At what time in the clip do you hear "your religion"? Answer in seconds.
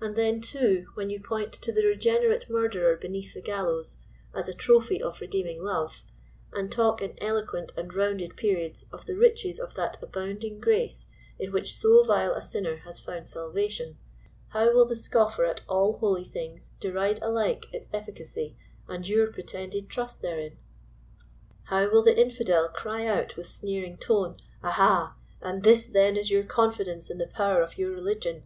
27.78-28.42